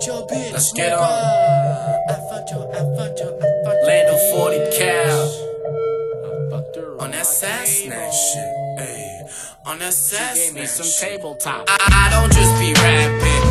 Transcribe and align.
fucked 0.00 0.06
your 0.06 0.26
bitch. 0.26 0.52
Let's 0.52 0.72
get 0.72 0.92
on. 0.92 1.02
I 1.02 2.14
fucked 2.30 2.50
your, 2.50 2.68
I 2.70 2.96
fucked 2.96 3.20
your, 3.20 3.34
I 3.34 3.64
fucked 3.64 3.80
your 3.80 3.86
Lando 3.86 4.16
40 4.32 4.78
cal. 4.78 5.46
On 7.00 7.10
that 7.10 7.26
sass 7.26 7.68
snatch 7.68 8.12
shit. 8.12 8.54
Ay. 8.78 9.26
On 9.66 9.78
that 9.78 9.92
sass 9.92 10.38
She 10.38 10.52
gave 10.52 10.54
me 10.54 10.66
some 10.66 10.86
tabletop. 11.08 11.64
I 11.68 12.08
don't 12.10 12.32
just 12.32 12.58
be 12.60 12.72
rapping. 12.74 13.49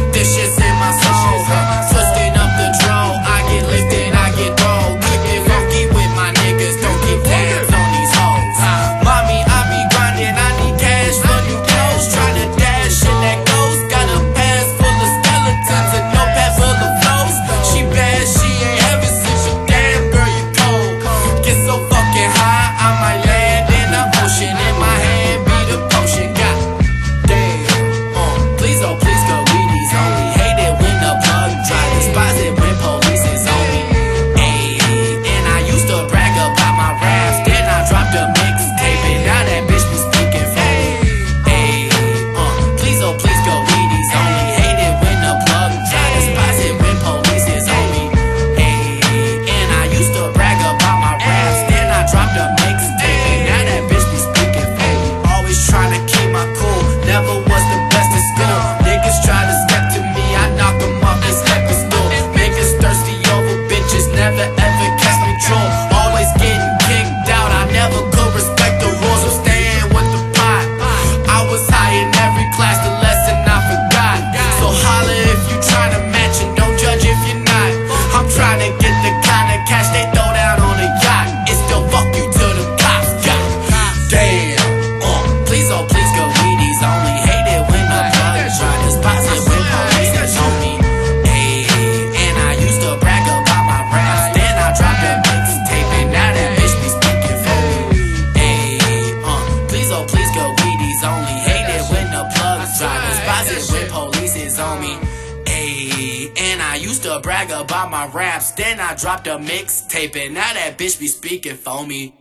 I 106.70 106.76
used 106.76 107.02
to 107.02 107.20
brag 107.24 107.50
about 107.50 107.90
my 107.90 108.06
raps, 108.06 108.52
then 108.52 108.80
I 108.80 108.94
dropped 108.94 109.26
a 109.26 109.40
mixtape, 109.40 110.16
and 110.16 110.36
now 110.36 110.54
that 110.54 110.78
bitch 110.78 111.00
be 111.00 111.08
speaking 111.08 111.56
for 111.56 111.84
me. 111.84 112.14